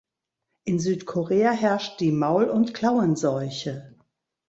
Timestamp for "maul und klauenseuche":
2.11-3.93